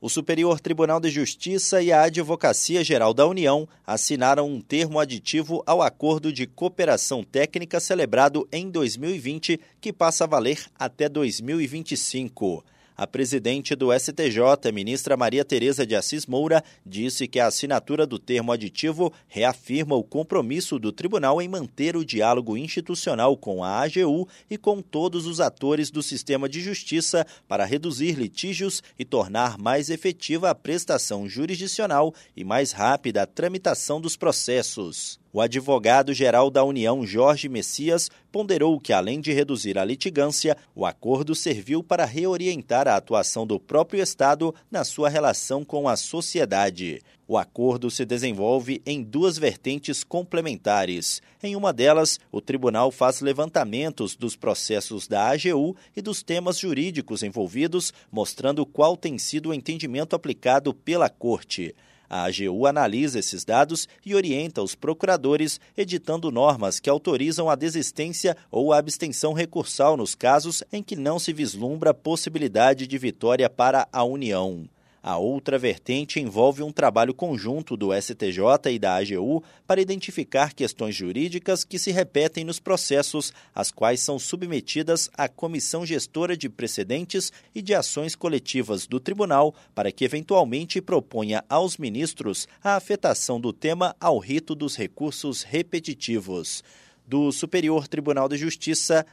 O 0.00 0.08
Superior 0.08 0.60
Tribunal 0.60 1.00
de 1.00 1.10
Justiça 1.10 1.82
e 1.82 1.90
a 1.90 2.02
Advocacia 2.02 2.84
Geral 2.84 3.12
da 3.12 3.26
União 3.26 3.68
assinaram 3.84 4.48
um 4.48 4.60
termo 4.60 5.00
aditivo 5.00 5.60
ao 5.66 5.82
acordo 5.82 6.32
de 6.32 6.46
cooperação 6.46 7.24
técnica 7.24 7.80
celebrado 7.80 8.46
em 8.52 8.70
2020, 8.70 9.58
que 9.80 9.92
passa 9.92 10.22
a 10.22 10.26
valer 10.28 10.66
até 10.78 11.08
2025. 11.08 12.64
A 12.98 13.06
presidente 13.06 13.76
do 13.76 13.96
STJ, 13.96 14.72
ministra 14.74 15.16
Maria 15.16 15.44
Tereza 15.44 15.86
de 15.86 15.94
Assis 15.94 16.26
Moura, 16.26 16.64
disse 16.84 17.28
que 17.28 17.38
a 17.38 17.46
assinatura 17.46 18.04
do 18.04 18.18
termo 18.18 18.50
aditivo 18.50 19.12
reafirma 19.28 19.94
o 19.94 20.02
compromisso 20.02 20.80
do 20.80 20.90
tribunal 20.90 21.40
em 21.40 21.46
manter 21.46 21.94
o 21.94 22.04
diálogo 22.04 22.56
institucional 22.56 23.36
com 23.36 23.62
a 23.62 23.84
AGU 23.84 24.26
e 24.50 24.58
com 24.58 24.82
todos 24.82 25.26
os 25.26 25.38
atores 25.38 25.92
do 25.92 26.02
sistema 26.02 26.48
de 26.48 26.60
justiça 26.60 27.24
para 27.46 27.64
reduzir 27.64 28.18
litígios 28.18 28.82
e 28.98 29.04
tornar 29.04 29.58
mais 29.58 29.90
efetiva 29.90 30.50
a 30.50 30.54
prestação 30.56 31.28
jurisdicional 31.28 32.12
e 32.36 32.42
mais 32.42 32.72
rápida 32.72 33.22
a 33.22 33.26
tramitação 33.26 34.00
dos 34.00 34.16
processos. 34.16 35.20
O 35.38 35.40
advogado-geral 35.40 36.50
da 36.50 36.64
União, 36.64 37.06
Jorge 37.06 37.48
Messias, 37.48 38.10
ponderou 38.32 38.80
que, 38.80 38.92
além 38.92 39.20
de 39.20 39.32
reduzir 39.32 39.78
a 39.78 39.84
litigância, 39.84 40.56
o 40.74 40.84
acordo 40.84 41.32
serviu 41.32 41.80
para 41.80 42.04
reorientar 42.04 42.88
a 42.88 42.96
atuação 42.96 43.46
do 43.46 43.60
próprio 43.60 44.02
Estado 44.02 44.52
na 44.68 44.82
sua 44.82 45.08
relação 45.08 45.64
com 45.64 45.88
a 45.88 45.94
sociedade. 45.94 47.00
O 47.28 47.38
acordo 47.38 47.88
se 47.88 48.04
desenvolve 48.04 48.82
em 48.84 49.00
duas 49.00 49.38
vertentes 49.38 50.02
complementares. 50.02 51.22
Em 51.40 51.54
uma 51.54 51.72
delas, 51.72 52.18
o 52.32 52.40
tribunal 52.40 52.90
faz 52.90 53.20
levantamentos 53.20 54.16
dos 54.16 54.34
processos 54.34 55.06
da 55.06 55.30
AGU 55.30 55.76
e 55.96 56.02
dos 56.02 56.20
temas 56.20 56.58
jurídicos 56.58 57.22
envolvidos, 57.22 57.92
mostrando 58.10 58.66
qual 58.66 58.96
tem 58.96 59.16
sido 59.18 59.50
o 59.50 59.54
entendimento 59.54 60.16
aplicado 60.16 60.74
pela 60.74 61.08
Corte. 61.08 61.76
A 62.10 62.24
AGU 62.24 62.66
analisa 62.66 63.18
esses 63.18 63.44
dados 63.44 63.86
e 64.04 64.14
orienta 64.14 64.62
os 64.62 64.74
procuradores, 64.74 65.60
editando 65.76 66.30
normas 66.30 66.80
que 66.80 66.88
autorizam 66.88 67.50
a 67.50 67.54
desistência 67.54 68.36
ou 68.50 68.72
a 68.72 68.78
abstenção 68.78 69.34
recursal 69.34 69.96
nos 69.96 70.14
casos 70.14 70.64
em 70.72 70.82
que 70.82 70.96
não 70.96 71.18
se 71.18 71.32
vislumbra 71.32 71.92
possibilidade 71.92 72.86
de 72.86 72.96
vitória 72.96 73.50
para 73.50 73.86
a 73.92 74.04
União. 74.04 74.68
A 75.02 75.16
outra 75.16 75.58
vertente 75.58 76.18
envolve 76.18 76.62
um 76.62 76.72
trabalho 76.72 77.14
conjunto 77.14 77.76
do 77.76 77.90
STJ 77.94 78.72
e 78.72 78.78
da 78.78 78.96
AGU 78.96 79.42
para 79.66 79.80
identificar 79.80 80.52
questões 80.52 80.94
jurídicas 80.94 81.64
que 81.64 81.78
se 81.78 81.92
repetem 81.92 82.44
nos 82.44 82.58
processos, 82.58 83.32
as 83.54 83.70
quais 83.70 84.00
são 84.00 84.18
submetidas 84.18 85.08
à 85.16 85.28
Comissão 85.28 85.86
Gestora 85.86 86.36
de 86.36 86.48
Precedentes 86.48 87.32
e 87.54 87.62
de 87.62 87.74
Ações 87.74 88.16
Coletivas 88.16 88.86
do 88.86 88.98
Tribunal, 88.98 89.54
para 89.74 89.92
que 89.92 90.04
eventualmente 90.04 90.80
proponha 90.80 91.44
aos 91.48 91.76
ministros 91.76 92.48
a 92.62 92.74
afetação 92.74 93.40
do 93.40 93.52
tema 93.52 93.94
ao 94.00 94.18
rito 94.18 94.54
dos 94.54 94.76
recursos 94.76 95.42
repetitivos. 95.42 96.64
Do 97.06 97.30
Superior 97.30 97.86
Tribunal 97.86 98.28
de 98.28 98.36
Justiça, 98.36 99.06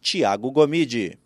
Tiago 0.00 0.50
Gomide. 0.50 1.18